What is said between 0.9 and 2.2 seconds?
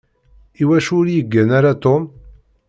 ur yeggan ara Tom?